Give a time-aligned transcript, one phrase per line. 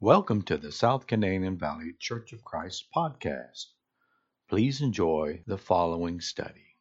[0.00, 3.64] Welcome to the South Canadian Valley Church of Christ podcast.
[4.48, 6.76] Please enjoy the following study.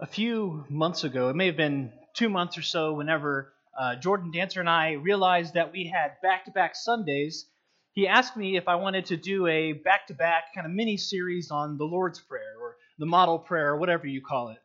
[0.00, 4.32] A few months ago, it may have been two months or so, whenever uh, Jordan
[4.32, 7.46] Dancer and I realized that we had back to back Sundays,
[7.92, 10.96] he asked me if I wanted to do a back to back kind of mini
[10.96, 14.58] series on the Lord's Prayer or the model prayer or whatever you call it.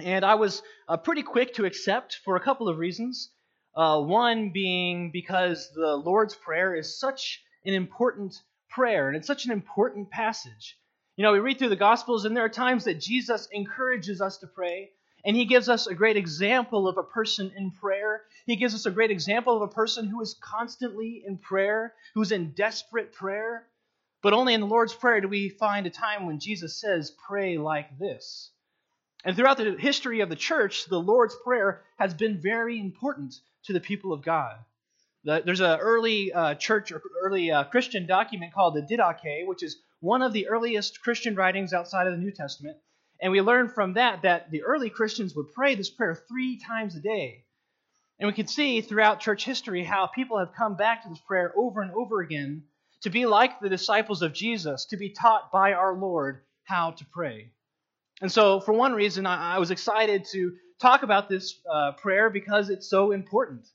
[0.00, 3.30] And I was uh, pretty quick to accept for a couple of reasons.
[3.74, 8.34] Uh, one being because the Lord's Prayer is such an important
[8.68, 10.78] prayer and it's such an important passage.
[11.16, 14.38] You know, we read through the Gospels, and there are times that Jesus encourages us
[14.38, 14.92] to pray,
[15.24, 18.22] and he gives us a great example of a person in prayer.
[18.46, 22.30] He gives us a great example of a person who is constantly in prayer, who's
[22.30, 23.66] in desperate prayer.
[24.22, 27.58] But only in the Lord's Prayer do we find a time when Jesus says, Pray
[27.58, 28.52] like this.
[29.24, 33.72] And throughout the history of the church, the Lord's Prayer has been very important to
[33.72, 34.56] the people of God.
[35.24, 39.76] There's an early uh, church or early uh, Christian document called the Didache, which is
[40.00, 42.78] one of the earliest Christian writings outside of the New Testament.
[43.20, 46.94] And we learn from that that the early Christians would pray this prayer three times
[46.94, 47.44] a day.
[48.18, 51.52] And we can see throughout church history how people have come back to this prayer
[51.56, 52.64] over and over again
[53.02, 57.04] to be like the disciples of Jesus, to be taught by our Lord how to
[57.12, 57.52] pray.
[58.20, 62.30] And so, for one reason, I, I was excited to talk about this uh, prayer
[62.30, 63.68] because it's so important.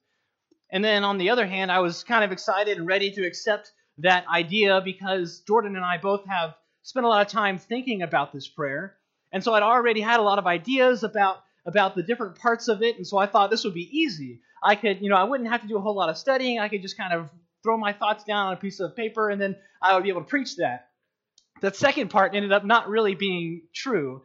[0.72, 3.72] And then on the other hand, I was kind of excited and ready to accept
[4.00, 8.34] that idea because Jordan and I both have spent a lot of time thinking about
[8.34, 8.96] this prayer.
[9.32, 12.84] And so I'd already had a lot of ideas about about the different parts of
[12.84, 14.42] it, and so I thought this would be easy.
[14.62, 16.60] I could, you know, I wouldn't have to do a whole lot of studying.
[16.60, 17.30] I could just kind of
[17.64, 20.22] throw my thoughts down on a piece of paper and then I would be able
[20.22, 20.90] to preach that.
[21.62, 24.24] That second part ended up not really being true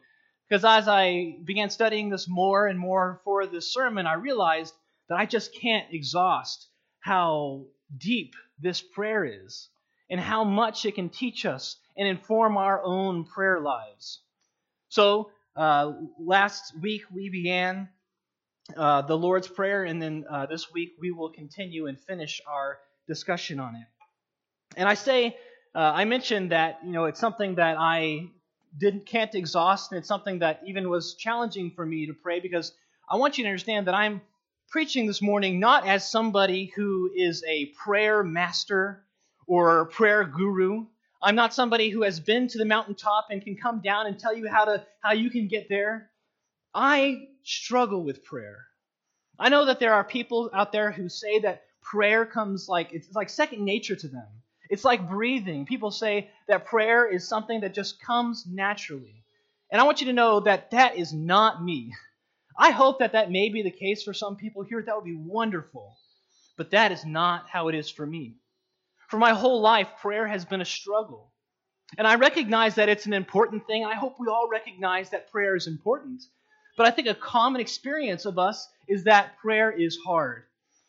[0.49, 4.75] because as I began studying this more and more for this sermon, I realized
[5.09, 6.69] that I just can't exhaust
[7.01, 9.69] how deep this prayer is
[10.11, 14.21] and how much it can teach us and inform our own prayer lives.
[14.89, 17.89] So, uh, last week we began
[18.77, 22.79] uh, the Lord's Prayer, and then uh, this week we will continue and finish our
[23.07, 23.87] discussion on it.
[24.77, 25.37] And I say,
[25.75, 28.29] uh, I mentioned that you know it's something that I
[28.77, 32.73] didn't can't exhaust, and it's something that even was challenging for me to pray because
[33.09, 34.21] I want you to understand that I'm
[34.69, 39.05] preaching this morning not as somebody who is a prayer master
[39.47, 40.87] or prayer guru.
[41.23, 44.37] I'm not somebody who has been to the mountaintop and can come down and tell
[44.37, 46.11] you how to how you can get there.
[46.75, 48.67] I struggle with prayer.
[49.39, 53.13] I know that there are people out there who say that prayer comes like it's
[53.15, 54.27] like second nature to them.
[54.71, 55.67] It's like breathing.
[55.67, 59.25] People say that prayer is something that just comes naturally.
[59.71, 61.93] And I want you to know that that is not me.
[62.59, 64.83] I hope that that may be the case for some people here.
[64.83, 65.97] That would be wonderful.
[66.57, 68.37] But that is not how it is for me.
[69.09, 71.33] For my whole life, prayer has been a struggle.
[71.97, 73.85] And I recognize that it's an important thing.
[73.85, 76.23] I hope we all recognize that prayer is important.
[76.77, 80.45] But I think a common experience of us is that prayer is hard.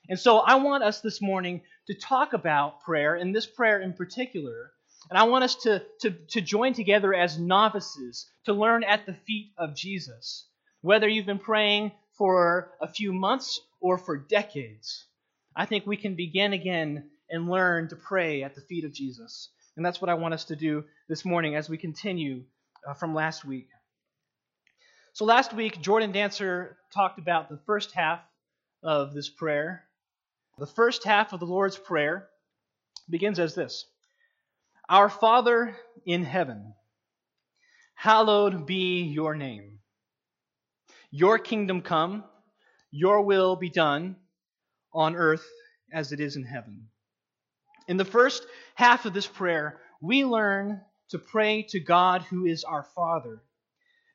[0.09, 3.93] And so I want us this morning to talk about prayer, and this prayer in
[3.93, 4.71] particular.
[5.09, 9.15] And I want us to, to, to join together as novices to learn at the
[9.25, 10.45] feet of Jesus.
[10.81, 15.07] Whether you've been praying for a few months or for decades,
[15.55, 19.49] I think we can begin again and learn to pray at the feet of Jesus.
[19.75, 22.43] And that's what I want us to do this morning as we continue
[22.87, 23.69] uh, from last week.
[25.13, 28.19] So, last week, Jordan Dancer talked about the first half
[28.83, 29.88] of this prayer.
[30.59, 32.27] The first half of the Lord's Prayer
[33.09, 33.85] begins as this
[34.89, 36.73] Our Father in heaven,
[37.95, 39.79] hallowed be your name.
[41.11, 42.25] Your kingdom come,
[42.91, 44.17] your will be done
[44.93, 45.47] on earth
[45.93, 46.89] as it is in heaven.
[47.87, 48.45] In the first
[48.75, 50.81] half of this prayer, we learn
[51.11, 53.41] to pray to God who is our Father.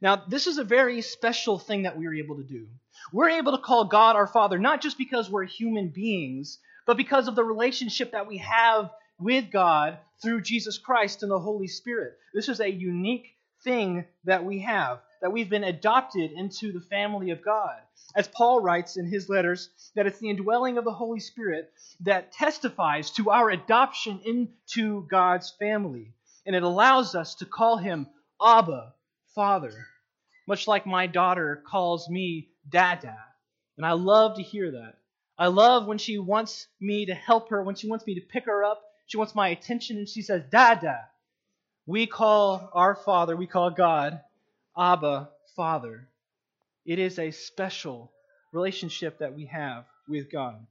[0.00, 2.66] Now, this is a very special thing that we are able to do.
[3.12, 7.28] We're able to call God our Father not just because we're human beings, but because
[7.28, 12.18] of the relationship that we have with God through Jesus Christ and the Holy Spirit.
[12.34, 17.30] This is a unique thing that we have, that we've been adopted into the family
[17.30, 17.76] of God.
[18.14, 22.32] As Paul writes in his letters, that it's the indwelling of the Holy Spirit that
[22.32, 26.12] testifies to our adoption into God's family.
[26.46, 28.06] And it allows us to call him
[28.44, 28.92] Abba,
[29.34, 29.72] Father,
[30.46, 33.16] much like my daughter calls me Dada.
[33.76, 34.94] And I love to hear that.
[35.36, 38.44] I love when she wants me to help her, when she wants me to pick
[38.46, 41.08] her up, she wants my attention, and she says, Dada.
[41.86, 44.20] We call our Father, we call God
[44.78, 46.08] Abba, Father.
[46.86, 48.12] It is a special
[48.52, 50.66] relationship that we have with God.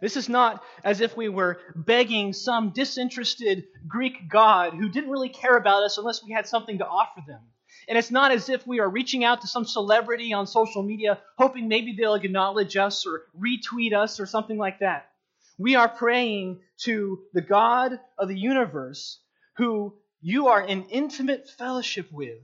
[0.00, 5.28] This is not as if we were begging some disinterested Greek god who didn't really
[5.28, 7.40] care about us unless we had something to offer them.
[7.88, 11.18] And it's not as if we are reaching out to some celebrity on social media
[11.36, 15.08] hoping maybe they'll acknowledge us or retweet us or something like that.
[15.58, 19.20] We are praying to the God of the universe
[19.56, 22.38] who you are in intimate fellowship with.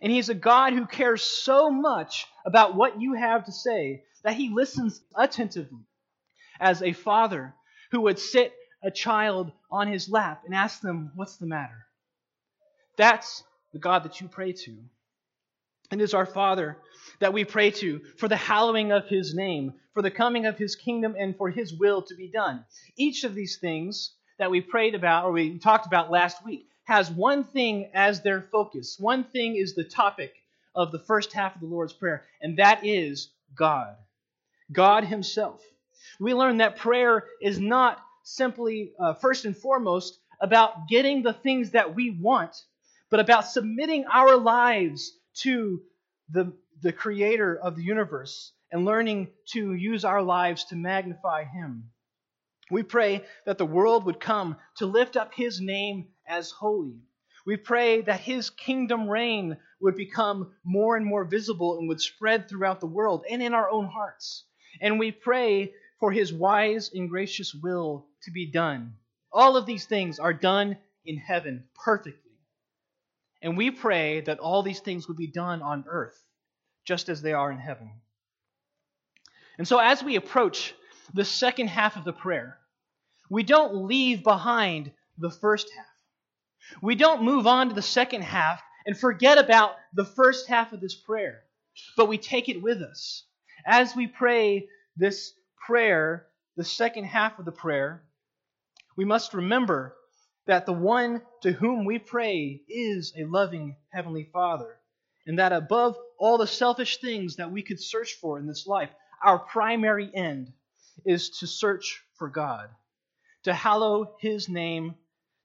[0.00, 4.04] And He is a God who cares so much about what you have to say
[4.22, 5.86] that He listens attentively
[6.60, 7.54] as a father
[7.90, 11.86] who would sit a child on his lap and ask them, What's the matter?
[12.96, 13.42] That's
[13.72, 14.76] the God that you pray to.
[15.90, 16.78] And It is our Father
[17.20, 20.74] that we pray to for the hallowing of His name, for the coming of His
[20.74, 22.64] kingdom, and for His will to be done.
[22.96, 27.10] Each of these things that we prayed about, or we talked about last week, has
[27.10, 28.96] one thing as their focus.
[28.98, 30.32] One thing is the topic
[30.74, 33.96] of the first half of the Lord's Prayer, and that is God.
[34.72, 35.62] God Himself
[36.20, 41.70] we learn that prayer is not simply, uh, first and foremost, about getting the things
[41.70, 42.54] that we want,
[43.10, 45.82] but about submitting our lives to
[46.30, 46.52] the,
[46.82, 51.90] the creator of the universe and learning to use our lives to magnify him.
[52.70, 56.98] We pray that the world would come to lift up his name as holy.
[57.46, 62.48] We pray that his kingdom reign would become more and more visible and would spread
[62.48, 64.44] throughout the world and in our own hearts.
[64.80, 68.94] And we pray for his wise and gracious will to be done.
[69.32, 72.22] All of these things are done in heaven perfectly.
[73.42, 76.20] And we pray that all these things would be done on earth
[76.84, 77.90] just as they are in heaven.
[79.58, 80.74] And so, as we approach
[81.14, 82.58] the second half of the prayer,
[83.30, 85.86] we don't leave behind the first half.
[86.82, 90.80] We don't move on to the second half and forget about the first half of
[90.80, 91.42] this prayer,
[91.96, 93.24] but we take it with us.
[93.66, 95.32] As we pray this
[95.66, 96.26] prayer,
[96.56, 98.02] the second half of the prayer,
[98.96, 99.94] we must remember
[100.46, 104.78] that the one to whom we pray is a loving Heavenly Father,
[105.26, 108.90] and that above all the selfish things that we could search for in this life,
[109.24, 110.52] our primary end
[111.04, 112.68] is to search for God,
[113.42, 114.94] to hallow His name,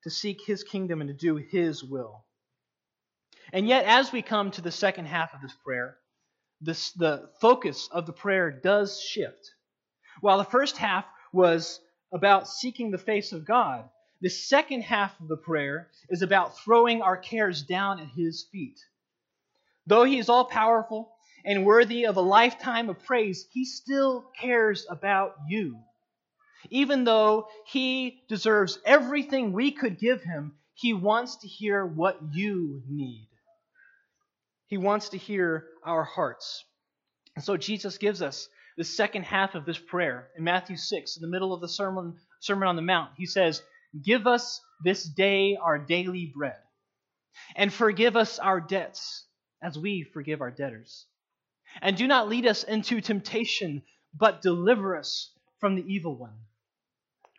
[0.03, 2.23] to seek His kingdom, and to do His will.
[3.51, 5.97] And yet, as we come to the second half of this prayer,
[6.61, 9.51] this, the focus of the prayer does shift.
[10.19, 11.79] While the first half was
[12.11, 17.01] about seeking the face of God, the second half of the prayer is about throwing
[17.01, 18.79] our cares down at His feet.
[19.87, 21.11] Though He is all powerful
[21.43, 25.79] and worthy of a lifetime of praise, He still cares about you.
[26.69, 32.83] Even though He deserves everything we could give Him, He wants to hear what you
[32.87, 33.27] need.
[34.67, 36.63] He wants to hear our hearts.
[37.35, 38.47] And so Jesus gives us
[38.81, 42.15] the second half of this prayer in Matthew 6, in the middle of the Sermon,
[42.39, 43.11] Sermon on the Mount.
[43.15, 43.61] He says,
[44.03, 46.57] Give us this day our daily bread,
[47.55, 49.27] and forgive us our debts
[49.61, 51.05] as we forgive our debtors.
[51.79, 53.83] And do not lead us into temptation,
[54.17, 55.29] but deliver us
[55.59, 56.39] from the evil one.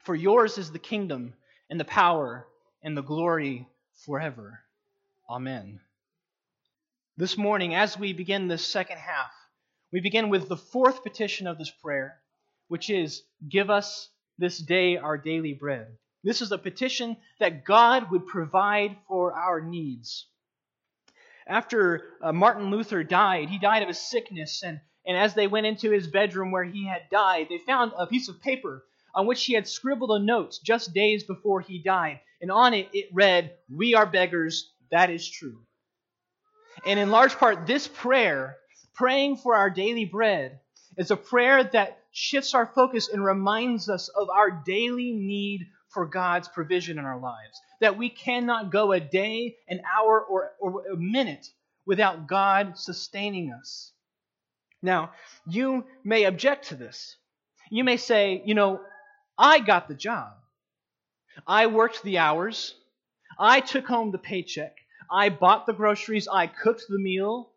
[0.05, 1.35] For yours is the kingdom,
[1.69, 2.47] and the power,
[2.85, 3.67] and the glory
[4.07, 4.61] forever.
[5.29, 5.81] Amen.
[7.17, 9.33] This morning, as we begin this second half,
[9.93, 12.19] we begin with the fourth petition of this prayer,
[12.69, 14.09] which is Give us
[14.39, 15.99] this day our daily bread.
[16.25, 20.27] This is a petition that God would provide for our needs.
[21.47, 25.67] After uh, Martin Luther died, he died of a sickness, and, and as they went
[25.67, 28.85] into his bedroom where he had died, they found a piece of paper
[29.15, 32.21] on which he had scribbled a note just days before he died.
[32.41, 35.59] And on it, it read, We are beggars, that is true.
[36.87, 38.57] And in large part, this prayer
[38.95, 40.61] Praying for our daily bread
[40.97, 46.07] is a prayer that shifts our focus and reminds us of our daily need for
[46.07, 47.61] God's provision in our lives.
[47.81, 51.47] That we cannot go a day, an hour, or, or a minute
[51.87, 53.93] without God sustaining us.
[54.83, 55.13] Now,
[55.47, 57.17] you may object to this.
[57.71, 58.81] You may say, you know,
[59.39, 60.33] I got the job.
[61.47, 62.75] I worked the hours.
[63.39, 64.77] I took home the paycheck.
[65.11, 66.29] I bought the groceries.
[66.29, 67.52] I cooked the meal.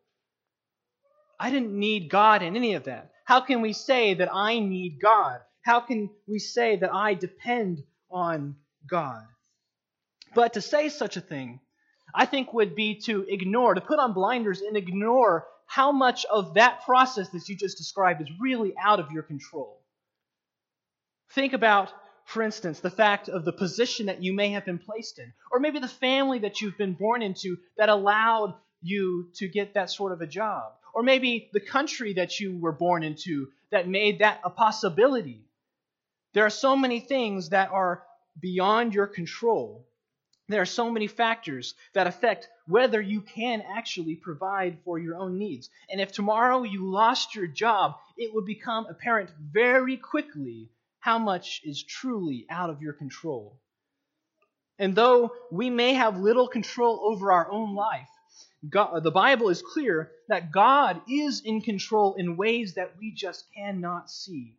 [1.39, 3.11] I didn't need God in any of that.
[3.25, 5.39] How can we say that I need God?
[5.63, 8.55] How can we say that I depend on
[8.87, 9.23] God?
[10.35, 11.59] But to say such a thing,
[12.13, 16.53] I think would be to ignore, to put on blinders and ignore how much of
[16.53, 19.81] that process that you just described is really out of your control.
[21.31, 21.91] Think about,
[22.25, 25.59] for instance, the fact of the position that you may have been placed in, or
[25.59, 30.11] maybe the family that you've been born into that allowed you to get that sort
[30.11, 34.39] of a job, or maybe the country that you were born into that made that
[34.45, 35.45] a possibility.
[36.33, 38.03] There are so many things that are
[38.39, 39.85] beyond your control.
[40.47, 45.37] There are so many factors that affect whether you can actually provide for your own
[45.37, 45.69] needs.
[45.89, 51.61] And if tomorrow you lost your job, it would become apparent very quickly how much
[51.65, 53.59] is truly out of your control.
[54.79, 58.09] And though we may have little control over our own life,
[58.69, 63.45] God, the Bible is clear that God is in control in ways that we just
[63.55, 64.57] cannot see.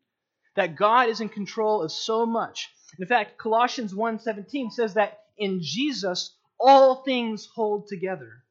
[0.54, 2.70] That God is in control of so much.
[2.98, 8.42] In fact, Colossians 1:17 says that in Jesus all things hold together.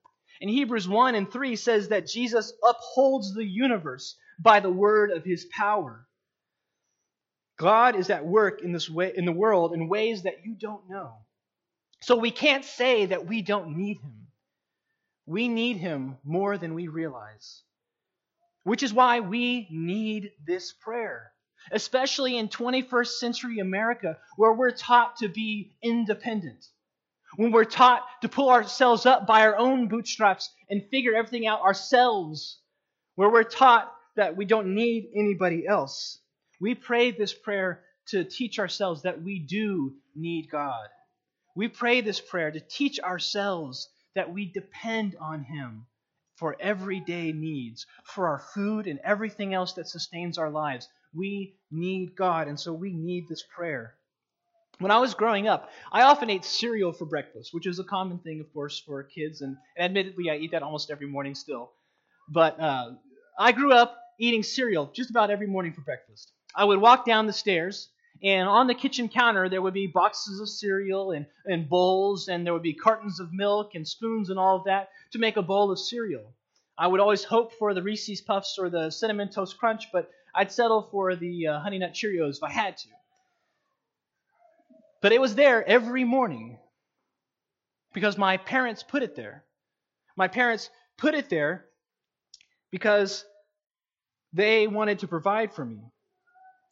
[0.41, 5.23] And Hebrews 1 and 3 says that Jesus upholds the universe by the word of
[5.23, 6.07] his power.
[7.57, 10.89] God is at work in this way in the world in ways that you don't
[10.89, 11.13] know.
[12.01, 14.24] So we can't say that we don't need him.
[15.25, 17.63] We need him more than we realize.
[18.63, 21.31] Which is why we need this prayer,
[21.71, 26.65] especially in 21st century America, where we're taught to be independent.
[27.37, 31.61] When we're taught to pull ourselves up by our own bootstraps and figure everything out
[31.61, 32.59] ourselves,
[33.15, 36.19] where we're taught that we don't need anybody else.
[36.61, 40.87] We pray this prayer to teach ourselves that we do need God.
[41.55, 45.85] We pray this prayer to teach ourselves that we depend on Him
[46.35, 50.87] for everyday needs, for our food and everything else that sustains our lives.
[51.13, 53.95] We need God, and so we need this prayer.
[54.79, 58.19] When I was growing up, I often ate cereal for breakfast, which is a common
[58.19, 61.71] thing, of course, for kids, and, and admittedly, I eat that almost every morning still.
[62.27, 62.91] But uh,
[63.39, 66.31] I grew up eating cereal just about every morning for breakfast.
[66.53, 67.89] I would walk down the stairs,
[68.23, 72.45] and on the kitchen counter, there would be boxes of cereal and, and bowls, and
[72.45, 75.41] there would be cartons of milk and spoons and all of that to make a
[75.41, 76.33] bowl of cereal.
[76.77, 80.51] I would always hope for the Reese's Puffs or the Cinnamon Toast Crunch, but I'd
[80.51, 82.89] settle for the uh, Honey Nut Cheerios if I had to.
[85.01, 86.57] But it was there every morning
[87.93, 89.43] because my parents put it there.
[90.17, 91.65] My parents put it there
[92.71, 93.23] because
[94.33, 95.79] they wanted to provide for me.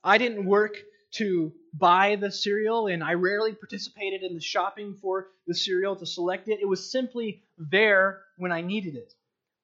[0.03, 0.75] I didn't work
[1.13, 6.05] to buy the cereal, and I rarely participated in the shopping for the cereal to
[6.05, 6.59] select it.
[6.61, 9.13] It was simply there when I needed it.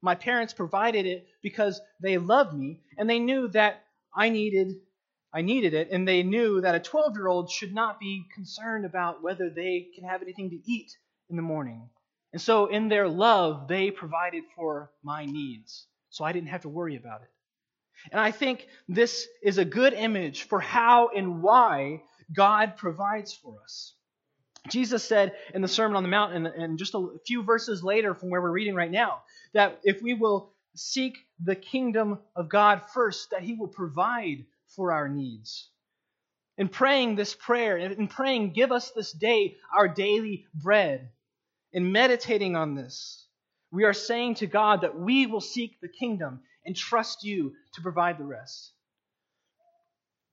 [0.02, 3.84] My parents provided it because they loved me, and they knew that
[4.16, 4.76] I needed
[5.32, 8.86] I needed it, and they knew that a 12 year old should not be concerned
[8.86, 10.98] about whether they can have anything to eat
[11.30, 11.90] in the morning.
[12.34, 16.70] And so, in their love, they provided for my needs, so I didn't have to
[16.70, 17.30] worry about it.
[18.12, 22.02] And I think this is a good image for how and why
[22.36, 23.94] God provides for us.
[24.70, 28.30] Jesus said in the Sermon on the Mount, and, just a few verses later from
[28.30, 29.22] where we're reading right now,
[29.54, 34.92] that if we will seek the kingdom of God first, that He will provide for
[34.92, 35.70] our needs.
[36.58, 41.10] In praying this prayer, in praying, give us this day our daily bread,
[41.72, 43.26] in meditating on this,
[43.72, 47.82] we are saying to God that we will seek the kingdom and trust you to
[47.82, 48.72] provide the rest.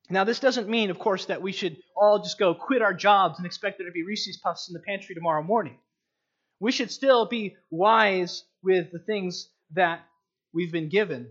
[0.09, 3.39] Now, this doesn't mean, of course, that we should all just go quit our jobs
[3.39, 5.79] and expect there to be Reese's Puffs in the pantry tomorrow morning.
[6.61, 10.01] We should still be wise with the things that
[10.53, 11.29] we've been given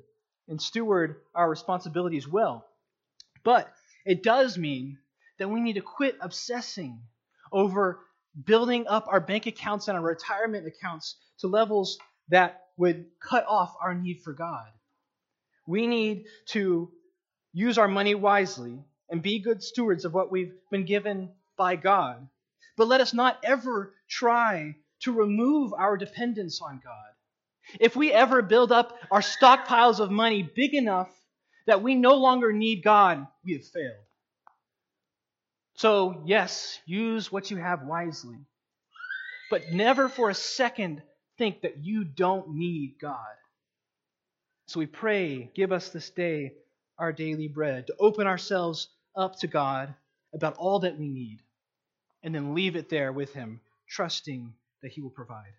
[0.47, 2.65] and steward our responsibilities well.
[3.43, 3.71] But
[4.05, 4.97] it does mean
[5.39, 6.99] that we need to quit obsessing
[7.51, 7.99] over
[8.43, 11.97] building up our bank accounts and our retirement accounts to levels
[12.29, 14.67] that would cut off our need for God.
[15.65, 16.91] We need to
[17.53, 18.79] use our money wisely
[19.09, 22.27] and be good stewards of what we've been given by God.
[22.77, 27.79] But let us not ever try to remove our dependence on God.
[27.79, 31.09] If we ever build up our stockpiles of money big enough
[31.65, 33.95] that we no longer need God, we have failed.
[35.77, 38.37] So, yes, use what you have wisely,
[39.49, 41.01] but never for a second
[41.37, 43.17] think that you don't need God.
[44.75, 46.51] So we pray, give us this day
[46.99, 49.95] our daily bread, to open ourselves up to God
[50.33, 51.39] about all that we need,
[52.23, 54.51] and then leave it there with Him, trusting
[54.83, 55.53] that He will provide.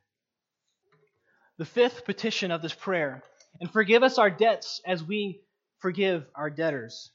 [1.57, 3.23] The fifth petition of this prayer,
[3.59, 5.41] and forgive us our debts as we
[5.79, 7.11] forgive our debtors.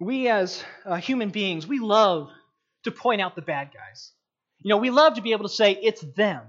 [0.00, 2.30] We, as uh, human beings, we love
[2.84, 4.12] to point out the bad guys.
[4.62, 6.40] You know, we love to be able to say, it's them.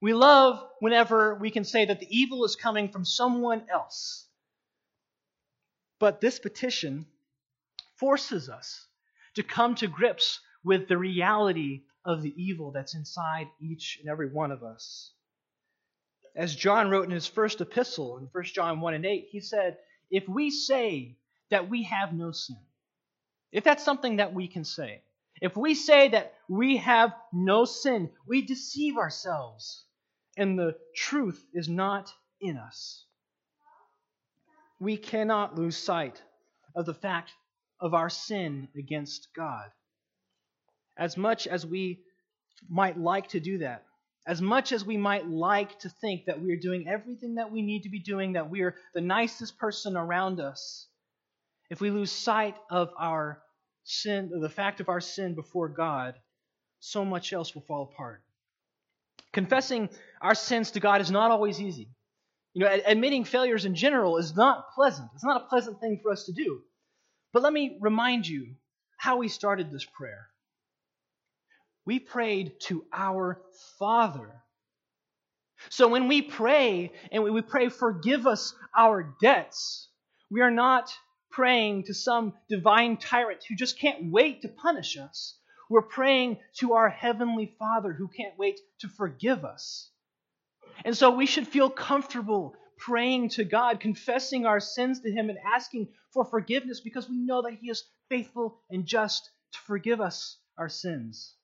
[0.00, 4.26] We love whenever we can say that the evil is coming from someone else.
[5.98, 7.06] But this petition
[7.96, 8.86] forces us
[9.34, 14.28] to come to grips with the reality of the evil that's inside each and every
[14.28, 15.12] one of us.
[16.36, 19.78] As John wrote in his first epistle, in 1 John 1 and 8, he said,
[20.10, 21.16] If we say
[21.50, 22.58] that we have no sin,
[23.50, 25.02] if that's something that we can say,
[25.40, 29.84] if we say that we have no sin, we deceive ourselves,
[30.38, 33.04] and the truth is not in us.
[34.80, 36.22] We cannot lose sight
[36.74, 37.32] of the fact
[37.80, 39.70] of our sin against God.
[40.96, 42.00] As much as we
[42.68, 43.84] might like to do that,
[44.26, 47.62] as much as we might like to think that we are doing everything that we
[47.62, 50.86] need to be doing, that we are the nicest person around us,
[51.70, 53.42] if we lose sight of our
[53.84, 56.14] sin, of the fact of our sin before God,
[56.78, 58.22] so much else will fall apart.
[59.32, 59.88] Confessing
[60.20, 61.88] our sins to God is not always easy.
[62.54, 65.10] You know, admitting failures in general is not pleasant.
[65.14, 66.62] It's not a pleasant thing for us to do.
[67.32, 68.54] But let me remind you
[68.96, 70.28] how we started this prayer.
[71.84, 73.40] We prayed to our
[73.78, 74.30] Father.
[75.70, 79.88] So when we pray and we pray, forgive us our debts,
[80.30, 80.92] we are not
[81.30, 85.37] praying to some divine tyrant who just can't wait to punish us.
[85.68, 89.90] We're praying to our Heavenly Father who can't wait to forgive us.
[90.84, 95.38] And so we should feel comfortable praying to God, confessing our sins to Him, and
[95.44, 100.38] asking for forgiveness because we know that He is faithful and just to forgive us
[100.56, 101.34] our sins.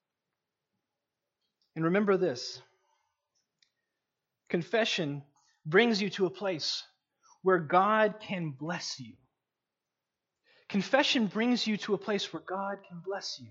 [1.76, 2.60] And remember this
[4.48, 5.22] confession
[5.66, 6.84] brings you to a place
[7.42, 9.14] where God can bless you.
[10.68, 13.48] Confession brings you to a place where God can bless you.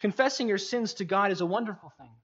[0.00, 2.14] Confessing your sins to God is a wonderful thing.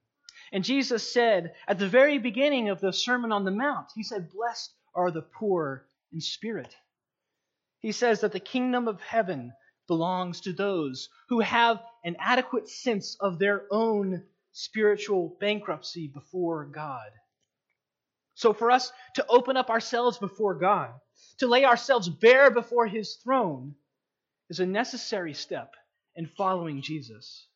[0.51, 4.31] And Jesus said at the very beginning of the Sermon on the Mount, He said,
[4.31, 6.73] Blessed are the poor in spirit.
[7.79, 9.53] He says that the kingdom of heaven
[9.87, 17.11] belongs to those who have an adequate sense of their own spiritual bankruptcy before God.
[18.33, 20.93] So, for us to open up ourselves before God,
[21.39, 23.75] to lay ourselves bare before His throne,
[24.49, 25.73] is a necessary step
[26.15, 27.47] in following Jesus.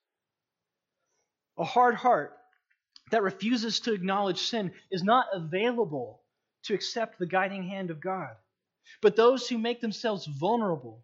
[1.62, 2.36] A hard heart
[3.12, 6.24] that refuses to acknowledge sin is not available
[6.64, 8.32] to accept the guiding hand of God.
[9.02, 11.04] But those who make themselves vulnerable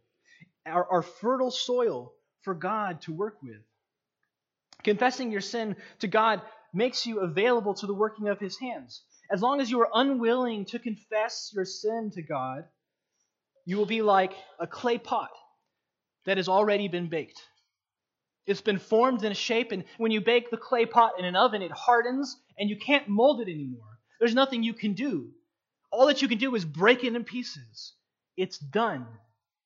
[0.66, 3.62] are, are fertile soil for God to work with.
[4.84, 6.42] Confessing your sin to God
[6.74, 9.04] makes you available to the working of His hands.
[9.32, 12.66] As long as you are unwilling to confess your sin to God,
[13.66, 15.30] you will be like a clay pot
[16.26, 17.42] that has already been baked.
[18.48, 21.36] It's been formed in a shape, and when you bake the clay pot in an
[21.36, 24.00] oven, it hardens, and you can't mold it anymore.
[24.20, 25.30] There's nothing you can do.
[25.92, 27.94] All that you can do is break it in pieces.
[28.38, 29.06] It's done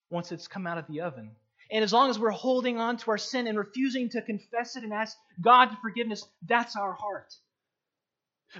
[0.10, 1.32] once it's come out of the oven.
[1.72, 4.84] And as long as we're holding on to our sin and refusing to confess it
[4.84, 7.34] and ask God for forgiveness, that's our heart.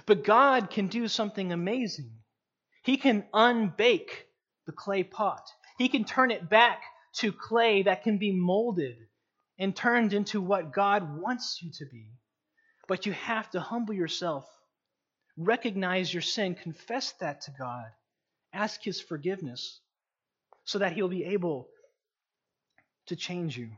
[0.06, 2.10] But God can do something amazing.
[2.84, 4.28] He can unbake
[4.66, 5.42] the clay pot,
[5.78, 6.82] He can turn it back
[7.14, 8.96] to clay that can be molded
[9.58, 12.06] and turned into what God wants you to be.
[12.88, 14.46] But you have to humble yourself,
[15.36, 17.86] recognize your sin, confess that to God,
[18.52, 19.80] ask His forgiveness
[20.64, 21.68] so that He'll be able
[23.06, 23.70] to change you.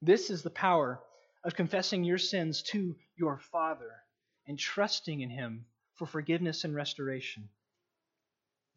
[0.00, 1.00] This is the power
[1.44, 3.90] of confessing your sins to your Father
[4.46, 7.48] and trusting in Him for forgiveness and restoration.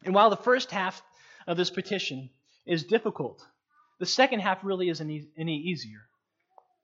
[0.04, 1.02] And while the first half
[1.46, 2.30] of this petition
[2.66, 3.46] is difficult,
[4.02, 6.00] the second half really isn't any easier.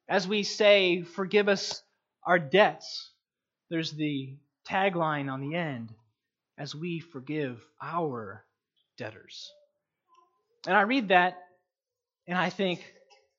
[0.08, 1.82] As we say, forgive us
[2.24, 3.10] our debts,
[3.70, 5.92] there's the tagline on the end,
[6.56, 8.44] as we forgive our
[8.98, 9.50] debtors.
[10.68, 11.38] And I read that
[12.28, 12.84] and I think,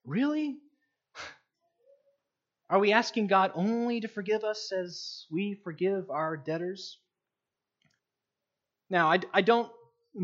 [0.03, 0.57] really?
[2.69, 6.97] Are we asking God only to forgive us as we forgive our debtors?
[8.89, 9.71] Now, I, I don't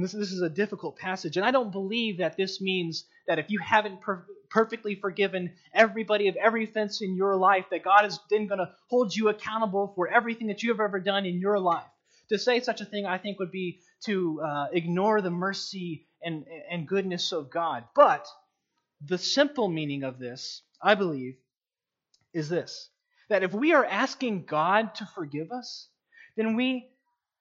[0.02, 3.50] this, this is a difficult passage, and I don't believe that this means that if
[3.50, 8.20] you haven't per- perfectly forgiven everybody of every offense in your life, that God is
[8.30, 11.60] then going to hold you accountable for everything that you have ever done in your
[11.60, 11.84] life.
[12.30, 16.46] To say such a thing, I think, would be to uh, ignore the mercy and,
[16.70, 17.84] and goodness of God.
[17.96, 18.28] But
[19.02, 21.36] the simple meaning of this, I believe,
[22.34, 22.90] is this
[23.28, 25.90] that if we are asking God to forgive us,
[26.36, 26.90] then we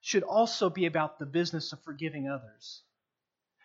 [0.05, 2.83] should also be about the business of forgiving others.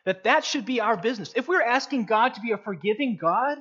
[0.07, 1.35] That that should be our business.
[1.37, 3.59] If we're asking God to be a forgiving God,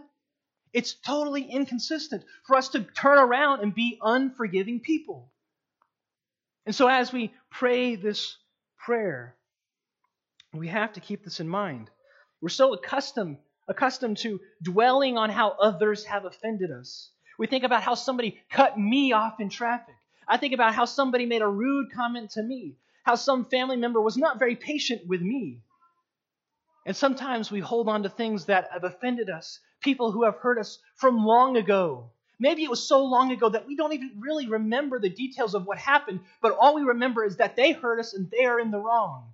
[0.71, 5.29] it's totally inconsistent for us to turn around and be unforgiving people.
[6.65, 8.37] And so as we pray this
[8.77, 9.35] prayer,
[10.53, 11.89] we have to keep this in mind.
[12.39, 17.11] We're so accustomed accustomed to dwelling on how others have offended us.
[17.37, 19.95] We think about how somebody cut me off in traffic.
[20.29, 23.99] I think about how somebody made a rude comment to me, how some family member
[23.99, 25.63] was not very patient with me.
[26.85, 30.59] And sometimes we hold on to things that have offended us, people who have hurt
[30.59, 32.11] us from long ago.
[32.39, 35.65] Maybe it was so long ago that we don't even really remember the details of
[35.65, 38.71] what happened, but all we remember is that they hurt us and they are in
[38.71, 39.33] the wrong.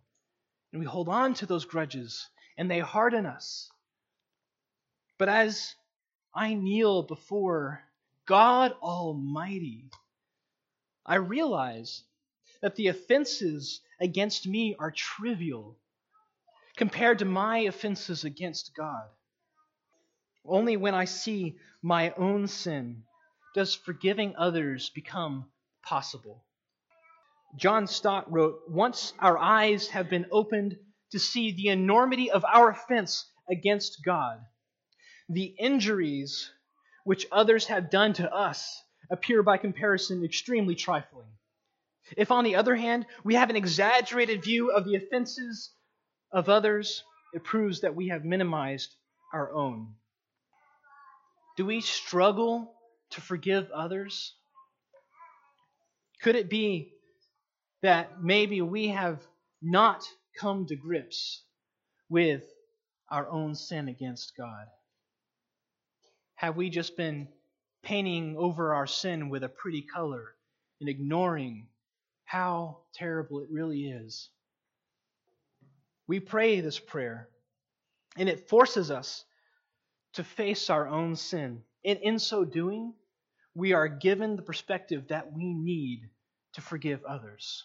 [0.71, 2.27] And we hold on to those grudges
[2.57, 3.69] and they harden us.
[5.17, 5.75] But as
[6.33, 7.81] I kneel before
[8.25, 9.89] God Almighty,
[11.05, 12.03] I realize
[12.61, 15.77] that the offenses against me are trivial
[16.77, 19.07] compared to my offenses against God.
[20.43, 23.03] Only when I see my own sin
[23.53, 25.49] does forgiving others become
[25.83, 26.43] possible.
[27.55, 30.77] John Stott wrote Once our eyes have been opened
[31.11, 34.39] to see the enormity of our offense against God,
[35.29, 36.51] the injuries
[37.03, 41.27] which others have done to us appear by comparison extremely trifling.
[42.15, 45.71] If, on the other hand, we have an exaggerated view of the offenses
[46.31, 48.95] of others, it proves that we have minimized
[49.33, 49.87] our own.
[51.57, 52.73] Do we struggle
[53.11, 54.33] to forgive others?
[56.21, 56.93] Could it be
[57.81, 59.21] that maybe we have
[59.61, 60.03] not
[60.39, 61.43] come to grips
[62.09, 62.43] with
[63.09, 64.67] our own sin against God?
[66.35, 67.27] Have we just been
[67.85, 70.35] painting over our sin with a pretty color
[70.81, 71.67] and ignoring
[72.25, 74.29] how terrible it really is?
[76.07, 77.29] We pray this prayer,
[78.17, 79.23] and it forces us
[80.13, 81.61] to face our own sin.
[81.85, 82.93] And in so doing,
[83.53, 86.09] we are given the perspective that we need
[86.53, 87.63] to forgive others.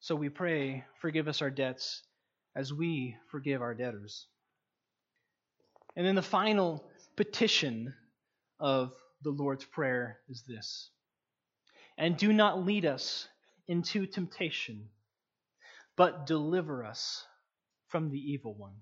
[0.00, 2.02] So we pray, forgive us our debts
[2.54, 4.26] as we forgive our debtors.
[5.96, 6.84] And then the final
[7.16, 7.94] petition
[8.58, 8.92] of
[9.22, 10.90] the Lord's Prayer is this
[11.98, 13.28] And do not lead us
[13.68, 14.88] into temptation,
[15.96, 17.24] but deliver us
[17.88, 18.74] from the evil one.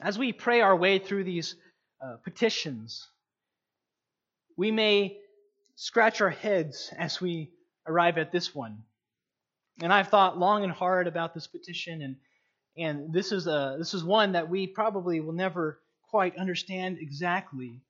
[0.00, 1.54] As we pray our way through these
[2.04, 3.08] uh, petitions,
[4.56, 5.18] we may
[5.76, 7.50] scratch our heads as we
[7.86, 8.78] arrive at this one.
[9.82, 12.16] And I've thought long and hard about this petition, and,
[12.76, 15.80] and this, is a, this is one that we probably will never
[16.10, 17.80] quite understand exactly.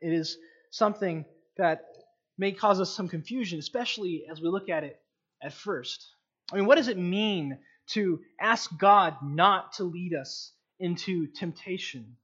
[0.00, 0.36] It is
[0.70, 1.24] something
[1.56, 1.84] that
[2.38, 5.00] may cause us some confusion, especially as we look at it
[5.42, 6.06] at first.
[6.52, 7.58] I mean, what does it mean
[7.88, 12.16] to ask God not to lead us into temptation?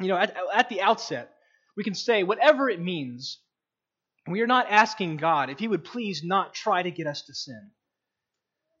[0.00, 1.30] You know, at, at the outset,
[1.76, 3.38] we can say whatever it means,
[4.26, 7.34] we are not asking God if He would please not try to get us to
[7.34, 7.70] sin.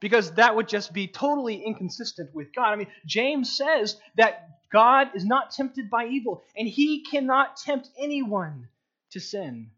[0.00, 2.72] Because that would just be totally inconsistent with God.
[2.72, 7.90] I mean, James says that God is not tempted by evil, and He cannot tempt
[7.98, 8.68] anyone
[9.10, 9.70] to sin.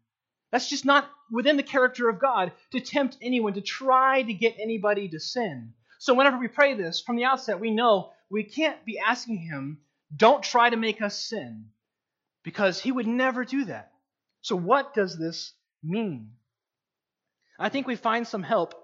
[0.51, 4.55] That's just not within the character of God to tempt anyone, to try to get
[4.59, 5.73] anybody to sin.
[5.99, 9.79] So whenever we pray this, from the outset, we know we can't be asking Him,
[10.15, 11.65] don't try to make us sin,
[12.43, 13.91] because He would never do that.
[14.41, 15.53] So, what does this
[15.83, 16.31] mean?
[17.59, 18.75] I think we find some help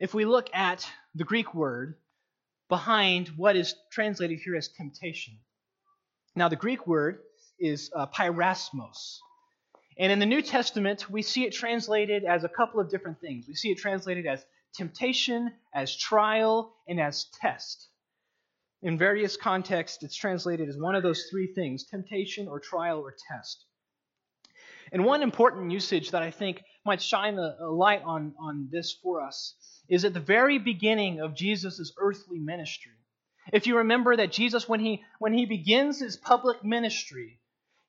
[0.00, 1.96] if we look at the Greek word
[2.68, 5.34] behind what is translated here as temptation.
[6.36, 7.20] Now, the Greek word
[7.58, 9.18] is uh, peirasmos.
[9.98, 13.46] And in the New Testament, we see it translated as a couple of different things.
[13.48, 17.88] We see it translated as temptation, as trial, and as test.
[18.82, 23.14] In various contexts, it's translated as one of those three things temptation, or trial, or
[23.28, 23.64] test.
[24.92, 29.22] And one important usage that I think might shine a, light on, on this for
[29.22, 29.54] us
[29.88, 32.92] is at the very beginning of Jesus' earthly ministry.
[33.52, 37.40] If you remember that Jesus, when he, when he begins his public ministry,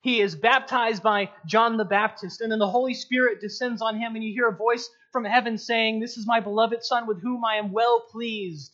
[0.02, 4.16] he is baptized by John the Baptist, and then the Holy Spirit descends on him,
[4.16, 7.44] and you hear a voice from heaven saying, This is my beloved Son with whom
[7.44, 8.74] I am well pleased.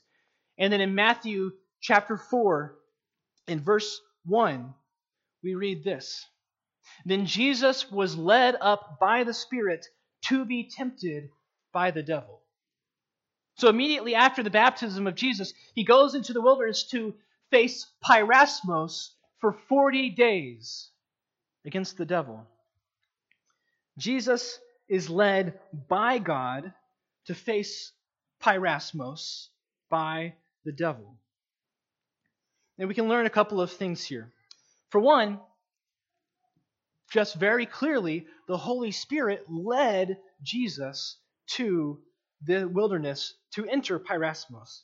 [0.60, 2.76] And then in Matthew chapter 4,
[3.48, 4.74] in verse 1,
[5.44, 6.26] we read this
[7.06, 9.86] Then Jesus was led up by the Spirit
[10.24, 11.30] to be tempted
[11.72, 12.42] by the devil.
[13.58, 17.14] So immediately after the baptism of Jesus, he goes into the wilderness to
[17.52, 20.90] face Peirasmos for 40 days
[21.66, 22.46] against the devil.
[23.98, 26.74] Jesus is led by God
[27.26, 27.92] to face
[28.44, 29.48] Peirasmos
[29.90, 30.34] by
[30.66, 31.16] the devil.
[32.78, 34.34] And we can learn a couple of things here.
[34.90, 35.40] For one,
[37.16, 41.18] just very clearly, the Holy Spirit led Jesus
[41.56, 42.00] to
[42.46, 44.82] the wilderness to enter Peirasmos.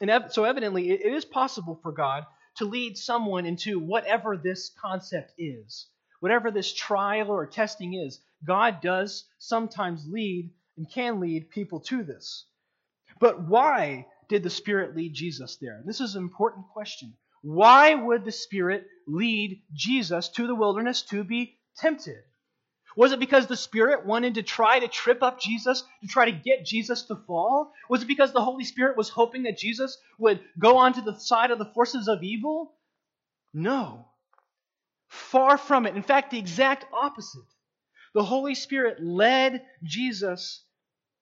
[0.00, 2.24] And so, evidently, it is possible for God
[2.56, 5.88] to lead someone into whatever this concept is
[6.20, 12.04] whatever this trial or testing is, God does sometimes lead and can lead people to
[12.04, 12.44] this.
[13.18, 15.82] But why did the Spirit lead Jesus there?
[15.84, 17.14] This is an important question.
[17.42, 22.22] Why would the Spirit lead Jesus to the wilderness to be tempted?
[22.96, 26.32] Was it because the Spirit wanted to try to trip up Jesus, to try to
[26.32, 27.72] get Jesus to fall?
[27.88, 31.50] Was it because the Holy Spirit was hoping that Jesus would go onto the side
[31.50, 32.74] of the forces of evil?
[33.54, 34.08] No.
[35.08, 35.96] Far from it.
[35.96, 37.42] In fact, the exact opposite.
[38.14, 40.64] The Holy Spirit led Jesus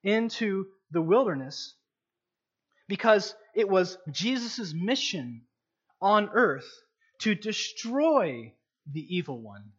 [0.03, 1.75] into the wilderness
[2.89, 5.43] because it was Jesus' mission
[6.01, 6.69] on earth
[7.21, 8.55] to destroy
[8.91, 9.73] the evil one.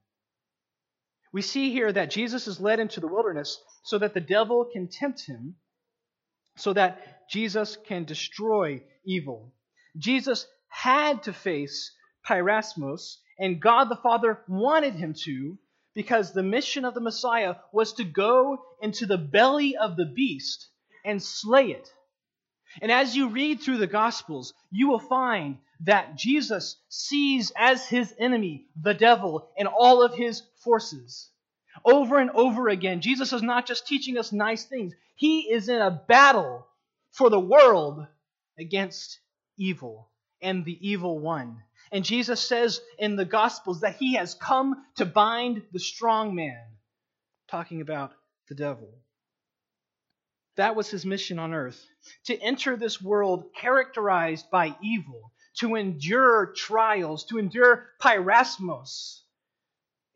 [1.31, 4.87] We see here that Jesus is led into the wilderness so that the devil can
[4.87, 5.55] tempt him,
[6.57, 9.53] so that Jesus can destroy evil.
[9.97, 11.91] Jesus had to face
[12.27, 15.57] Peirasmos, and God the Father wanted him to
[15.95, 20.67] because the mission of the Messiah was to go into the belly of the beast
[21.05, 21.89] and slay it.
[22.81, 28.13] And as you read through the Gospels, you will find that Jesus sees as his
[28.19, 31.29] enemy the devil and all of his forces.
[31.85, 35.81] Over and over again, Jesus is not just teaching us nice things, he is in
[35.81, 36.67] a battle
[37.11, 38.05] for the world
[38.57, 39.19] against
[39.57, 40.09] evil
[40.41, 41.61] and the evil one.
[41.91, 46.63] And Jesus says in the Gospels that he has come to bind the strong man,
[47.49, 48.13] talking about
[48.47, 48.89] the devil.
[50.55, 51.83] That was his mission on earth
[52.25, 59.21] to enter this world characterized by evil, to endure trials, to endure peirasmos,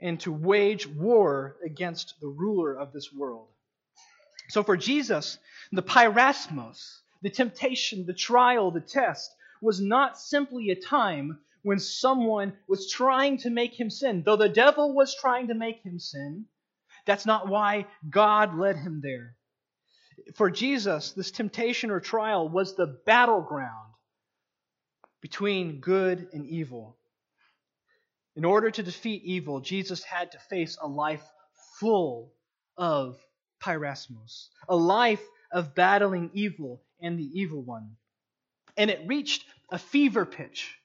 [0.04, 3.48] and to wage war against the ruler of this world.
[4.50, 5.40] So for Jesus,
[5.72, 12.54] the peirasmos, the temptation, the trial, the test, was not simply a time when someone
[12.68, 14.22] was trying to make him sin.
[14.24, 16.46] Though the devil was trying to make him sin,
[17.08, 19.36] that's not why God led him there
[20.36, 23.94] for Jesus, this temptation or trial was the battleground
[25.22, 26.98] between good and evil.
[28.36, 31.24] In order to defeat evil, Jesus had to face a life
[31.80, 32.34] full
[32.78, 33.20] of
[33.62, 37.96] peirasmos, a life of battling evil and the evil one.
[38.76, 40.76] And it reached a fever pitch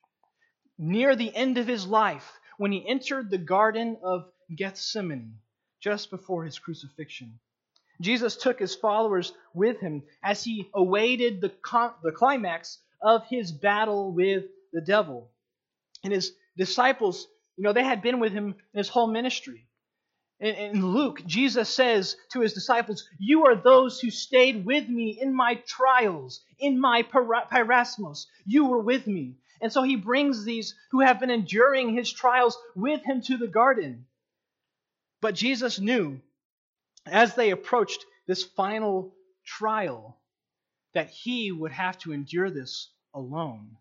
[0.76, 5.38] near the end of his life when he entered the Garden of Gethsemane
[5.80, 7.38] just before his crucifixion.
[8.00, 11.52] Jesus took his followers with him as he awaited the,
[12.02, 15.30] the climax of his battle with the devil.
[16.04, 17.26] And his disciples,
[17.58, 19.66] you know, they had been with him in his whole ministry.
[20.38, 25.18] In, in Luke, Jesus says to his disciples, You are those who stayed with me
[25.20, 28.26] in my trials, in my peirasmos.
[28.46, 29.38] You were with me.
[29.60, 33.48] And so he brings these who have been enduring his trials with him to the
[33.48, 34.06] garden.
[35.20, 36.20] But Jesus knew
[37.06, 40.20] as they approached this final trial,
[40.94, 43.76] that he would have to endure this alone.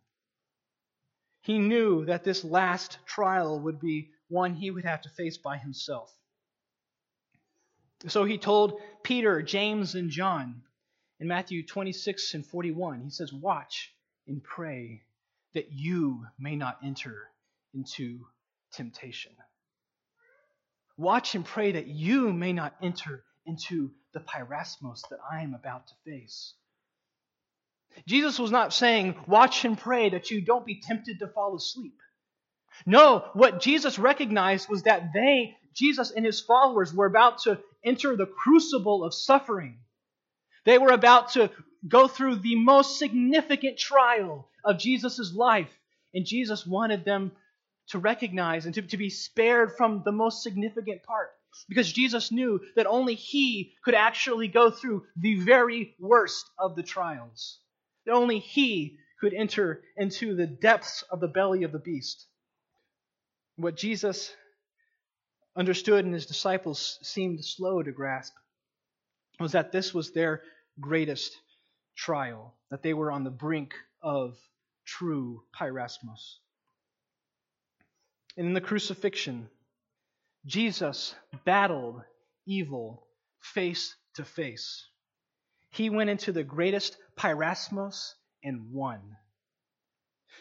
[1.47, 5.57] He knew that this last trial would be one he would have to face by
[5.57, 6.13] himself.
[8.05, 10.63] So he told Peter, James, and John
[11.21, 13.93] in Matthew 26 and 41, he says, Watch
[14.27, 15.03] and pray
[15.53, 17.29] that you may not enter
[17.73, 18.27] into
[18.73, 19.31] temptation.
[20.97, 25.87] Watch and pray that you may not enter into the peirasmos that I am about
[25.87, 26.55] to face.
[28.05, 31.97] Jesus was not saying, watch and pray that you don't be tempted to fall asleep.
[32.85, 38.15] No, what Jesus recognized was that they, Jesus and his followers, were about to enter
[38.15, 39.79] the crucible of suffering.
[40.65, 41.49] They were about to
[41.87, 45.71] go through the most significant trial of Jesus' life.
[46.13, 47.31] And Jesus wanted them
[47.89, 51.29] to recognize and to, to be spared from the most significant part.
[51.67, 56.83] Because Jesus knew that only He could actually go through the very worst of the
[56.83, 57.59] trials.
[58.07, 62.25] That only He could enter into the depths of the belly of the beast.
[63.57, 64.33] What Jesus
[65.57, 68.33] understood and his disciples seemed slow to grasp
[69.41, 70.41] was that this was their
[70.79, 71.35] greatest
[71.97, 74.37] trial, that they were on the brink of
[74.85, 76.37] true peirasmos.
[78.37, 79.49] And in the crucifixion,
[80.45, 82.03] Jesus battled
[82.45, 83.05] evil
[83.41, 84.85] face to face.
[85.69, 89.01] He went into the greatest peirasmos and won.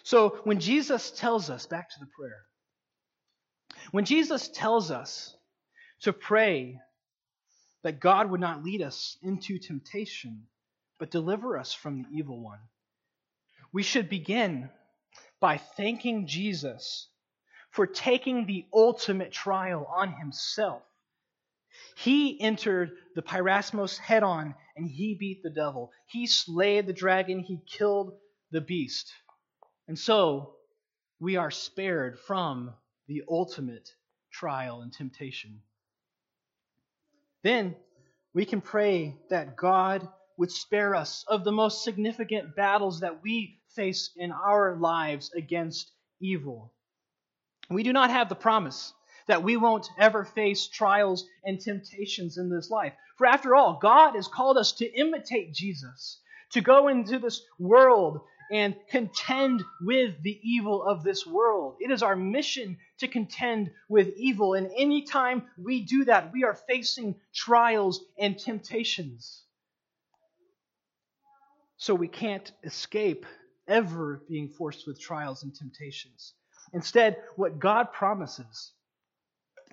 [0.02, 2.44] So when Jesus tells us, back to the prayer,
[3.90, 5.34] when Jesus tells us
[6.02, 6.78] to pray
[7.82, 10.46] that God would not lead us into temptation,
[10.98, 12.60] but deliver us from the evil one,
[13.72, 14.70] we should begin
[15.40, 17.08] by thanking Jesus
[17.70, 20.82] for taking the ultimate trial on himself.
[21.96, 25.90] He entered the peirasmos head on and he beat the devil.
[26.06, 28.12] He slayed the dragon, he killed
[28.50, 29.11] the beast.
[29.88, 30.56] And so
[31.20, 32.74] we are spared from
[33.09, 33.88] the ultimate
[34.30, 35.62] trial and temptation.
[37.42, 37.74] Then
[38.35, 40.06] we can pray that God
[40.37, 45.90] would spare us of the most significant battles that we face in our lives against
[46.20, 46.74] evil.
[47.70, 48.92] We do not have the promise
[49.26, 52.92] that we won't ever face trials and temptations in this life.
[53.16, 56.20] For after all, God has called us to imitate Jesus,
[56.52, 58.20] to go into this world
[58.52, 61.76] and contend with the evil of this world.
[61.80, 66.54] It is our mission to contend with evil, and anytime we do that, we are
[66.54, 69.42] facing trials and temptations.
[71.78, 73.26] So we can't escape
[73.68, 76.34] ever being forced with trials and temptations.
[76.72, 78.72] Instead, what God promises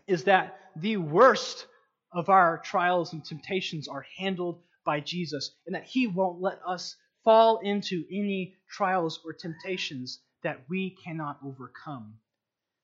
[0.07, 1.67] is that the worst
[2.11, 6.95] of our trials and temptations are handled by Jesus, and that He won't let us
[7.23, 12.15] fall into any trials or temptations that we cannot overcome.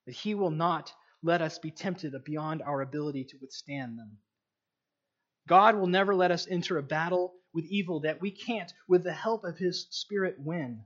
[0.05, 4.17] That He will not let us be tempted beyond our ability to withstand them.
[5.47, 9.11] God will never let us enter a battle with evil that we can't, with the
[9.11, 10.81] help of His Spirit, win.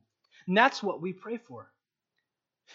[0.47, 1.69] And that's what we pray for.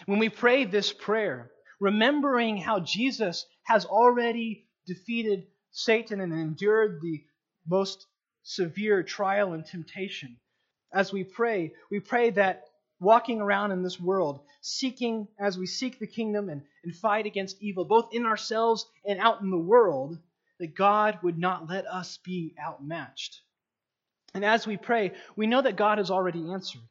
[0.05, 7.23] When we pray this prayer, remembering how Jesus has already defeated Satan and endured the
[7.67, 8.07] most
[8.43, 10.37] severe trial and temptation,
[10.91, 12.65] as we pray, we pray that
[12.99, 17.61] walking around in this world, seeking, as we seek the kingdom and, and fight against
[17.61, 20.17] evil, both in ourselves and out in the world,
[20.59, 23.39] that God would not let us be outmatched.
[24.33, 26.81] And as we pray, we know that God has already answered.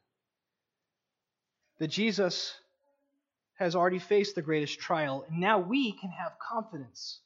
[1.79, 2.55] That Jesus
[3.59, 7.21] has already faced the greatest trial, and now we can have confidence.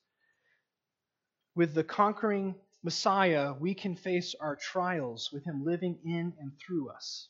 [1.55, 6.89] With the conquering Messiah, we can face our trials with Him living in and through
[6.89, 7.29] us.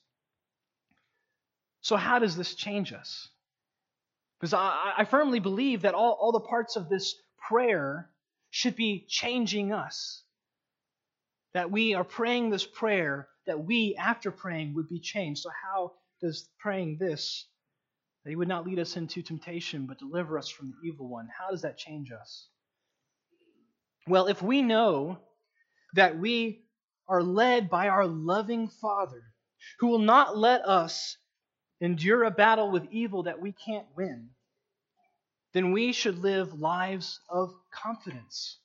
[1.80, 3.28] So, how does this change us?
[4.38, 7.16] Because I, I firmly believe that all, all the parts of this
[7.48, 8.08] prayer
[8.50, 10.22] should be changing us.
[11.54, 15.42] That we are praying this prayer, that we, after praying, would be changed.
[15.42, 17.46] So, how does praying this,
[18.24, 21.28] that He would not lead us into temptation, but deliver us from the evil one,
[21.36, 22.48] how does that change us?
[24.06, 25.18] Well, if we know
[25.94, 26.64] that we
[27.08, 29.22] are led by our loving Father,
[29.78, 31.16] who will not let us
[31.80, 34.30] endure a battle with evil that we can't win,
[35.52, 38.58] then we should live lives of confidence.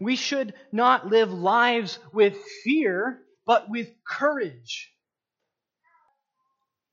[0.00, 4.90] We should not live lives with fear, but with courage.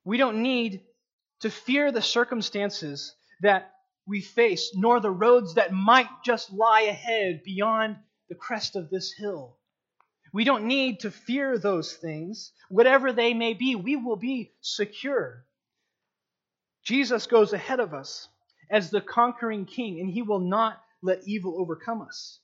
[0.06, 0.82] We don't need
[1.42, 3.72] to fear the circumstances that
[4.08, 7.98] we face, nor the roads that might just lie ahead beyond
[8.30, 9.58] the crest of this hill.
[10.32, 12.52] We don't need to fear those things.
[12.70, 15.46] Whatever they may be, we will be secure.
[16.84, 18.28] Jesus goes ahead of us
[18.70, 22.40] as the conquering king, and he will not let evil overcome us.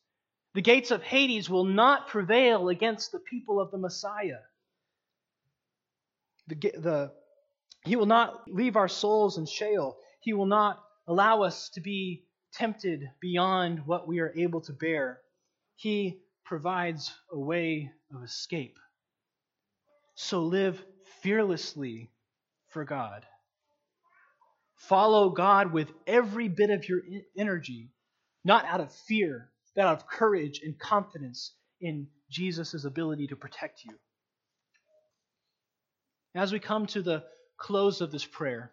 [0.54, 4.40] The gates of Hades will not prevail against the people of the Messiah.
[6.48, 7.12] The, the,
[7.84, 9.98] he will not leave our souls in Sheol.
[10.22, 15.20] He will not allow us to be tempted beyond what we are able to bear.
[15.76, 18.78] He provides a way of escape.
[20.16, 20.84] So live
[21.22, 22.12] fearlessly
[22.70, 23.26] for God.
[24.76, 27.02] Follow God with every bit of your
[27.38, 27.92] energy,
[28.44, 33.86] not out of fear, but out of courage and confidence in Jesus' ability to protect
[33.86, 33.94] you.
[36.36, 37.24] As we come to the
[37.62, 38.72] close of this prayer,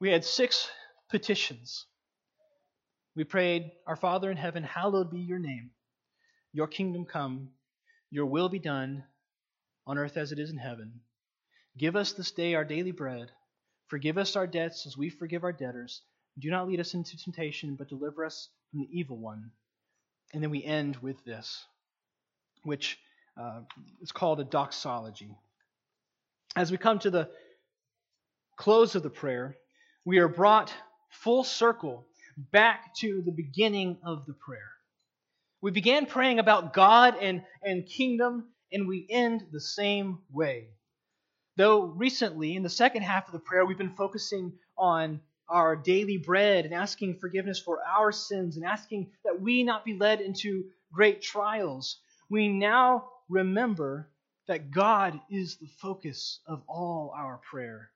[0.00, 0.68] we had six
[1.10, 1.84] petitions.
[3.14, 5.70] We prayed, Our Father in heaven, hallowed be your name.
[6.52, 7.50] Your kingdom come,
[8.10, 9.04] your will be done
[9.86, 11.00] on earth as it is in heaven.
[11.76, 13.30] Give us this day our daily bread.
[13.88, 16.00] Forgive us our debts as we forgive our debtors.
[16.38, 19.50] Do not lead us into temptation, but deliver us from the evil one.
[20.32, 21.64] And then we end with this,
[22.62, 22.98] which
[23.38, 23.60] uh,
[24.00, 25.36] is called a doxology.
[26.56, 27.28] As we come to the
[28.56, 29.58] close of the prayer,
[30.06, 30.72] we are brought
[31.10, 32.06] full circle
[32.50, 34.72] back to the beginning of the prayer.
[35.60, 40.68] We began praying about God and, and kingdom, and we end the same way.
[41.56, 46.16] Though recently, in the second half of the prayer, we've been focusing on our daily
[46.16, 50.70] bread and asking forgiveness for our sins and asking that we not be led into
[50.90, 52.00] great trials,
[52.30, 54.08] we now remember
[54.48, 57.90] that God is the focus of all our prayer.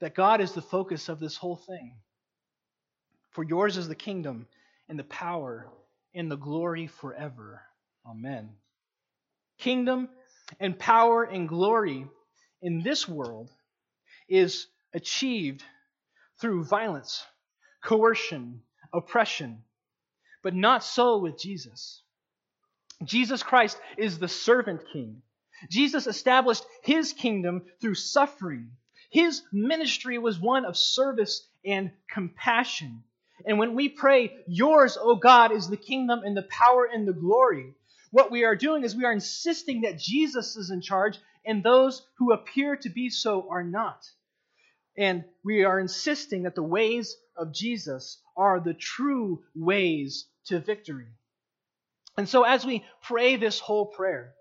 [0.00, 1.96] That God is the focus of this whole thing.
[3.30, 4.46] For yours is the kingdom
[4.88, 5.68] and the power
[6.14, 7.62] and the glory forever.
[8.06, 8.50] Amen.
[9.58, 10.08] Kingdom
[10.60, 12.06] and power and glory
[12.60, 13.50] in this world
[14.28, 15.62] is achieved
[16.40, 17.24] through violence,
[17.82, 18.62] coercion,
[18.92, 19.62] oppression,
[20.42, 22.02] but not so with Jesus.
[23.02, 25.22] Jesus Christ is the servant king.
[25.70, 28.70] Jesus established his kingdom through suffering.
[29.10, 33.04] His ministry was one of service and compassion.
[33.46, 37.12] And when we pray, Yours, O God, is the kingdom and the power and the
[37.12, 37.74] glory,
[38.10, 42.06] what we are doing is we are insisting that Jesus is in charge and those
[42.18, 44.08] who appear to be so are not.
[44.96, 51.08] And we are insisting that the ways of Jesus are the true ways to victory.
[52.16, 54.34] And so, as we pray this whole prayer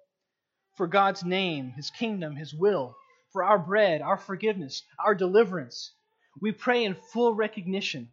[0.75, 2.95] for God's name, His kingdom, His will,
[3.31, 5.91] for our bread, our forgiveness, our deliverance,
[6.39, 8.09] we pray in full recognition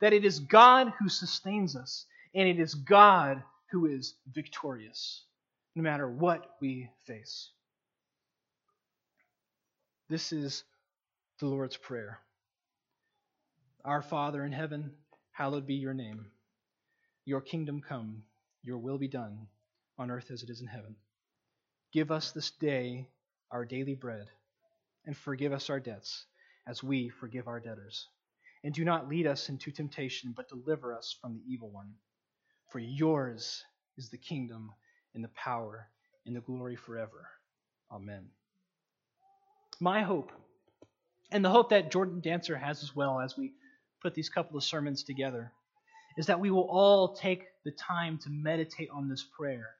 [0.00, 5.24] that it is God who sustains us, and it is God who is victorious,
[5.74, 7.50] no matter what we face.
[10.08, 10.64] This is
[11.40, 12.18] the Lord's Prayer.
[13.84, 14.92] Our Father in heaven,
[15.32, 16.26] hallowed be your name.
[17.24, 18.22] Your kingdom come,
[18.62, 19.46] your will be done,
[19.98, 20.96] on earth as it is in heaven.
[21.94, 23.06] Give us this day
[23.52, 24.26] our daily bread,
[25.06, 26.24] and forgive us our debts,
[26.66, 28.08] as we forgive our debtors.
[28.64, 31.94] And do not lead us into temptation, but deliver us from the evil one.
[32.72, 33.62] For yours
[33.96, 34.72] is the kingdom,
[35.14, 35.88] and the power,
[36.26, 37.28] and the glory forever.
[37.92, 38.26] Amen.
[39.78, 40.32] My hope,
[41.30, 43.52] and the hope that Jordan Dancer has as well as we
[44.02, 45.52] put these couple of sermons together,
[46.18, 49.76] is that we will all take the time to meditate on this prayer,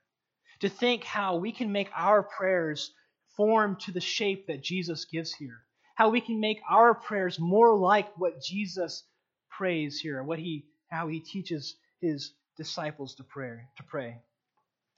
[0.64, 2.90] to think how we can make our prayers
[3.36, 5.62] form to the shape that Jesus gives here,
[5.94, 9.04] how we can make our prayers more like what Jesus
[9.50, 14.16] prays here, what he how he teaches his disciples to pray to pray.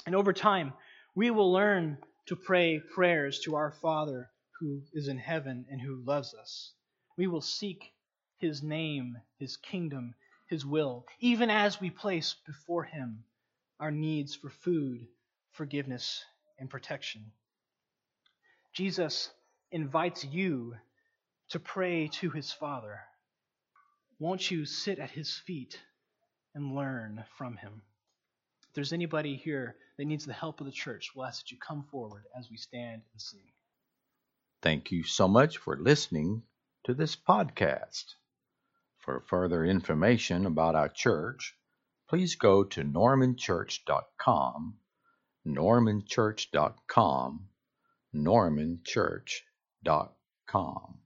[0.06, 0.72] And over time,
[1.16, 5.96] we will learn to pray prayers to our Father who is in heaven and who
[5.96, 6.74] loves us.
[7.16, 7.92] We will seek
[8.38, 10.14] his name, his kingdom,
[10.48, 13.24] his will, even as we place before him
[13.80, 15.08] our needs for food,
[15.56, 16.24] forgiveness,
[16.58, 17.32] and protection.
[18.72, 19.30] Jesus
[19.72, 20.74] invites you
[21.50, 23.00] to pray to his Father.
[24.18, 25.78] Won't you sit at his feet
[26.54, 27.82] and learn from him?
[28.68, 31.58] If there's anybody here that needs the help of the church, we'll ask that you
[31.58, 33.52] come forward as we stand and sing.
[34.62, 36.42] Thank you so much for listening
[36.84, 38.14] to this podcast.
[38.98, 41.54] For further information about our church,
[42.08, 44.78] please go to normanchurch.com,
[45.46, 47.48] normanchurch.com,
[48.12, 51.05] normanchurch.com.